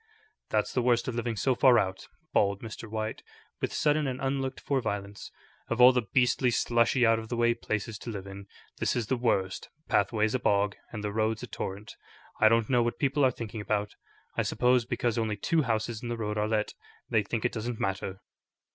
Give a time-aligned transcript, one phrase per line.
[0.49, 2.89] "That's the worst of living so far out," bawled Mr.
[2.89, 3.21] White,
[3.61, 5.29] with sudden and unlooked for violence;
[5.67, 8.47] "of all the beastly, slushy, out of the way places to live in,
[8.79, 9.69] this is the worst.
[9.89, 11.97] Pathway's a bog, and the road's a torrent.
[12.39, 13.93] I don't know what people are thinking about.
[14.35, 16.73] I suppose because only two houses in the road are let,
[17.07, 18.21] they think it doesn't matter."